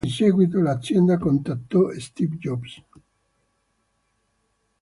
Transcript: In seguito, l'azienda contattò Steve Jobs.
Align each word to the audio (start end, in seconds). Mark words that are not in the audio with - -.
In 0.03 0.09
seguito, 0.09 0.59
l'azienda 0.59 1.19
contattò 1.19 1.91
Steve 1.99 2.35
Jobs. 2.37 2.81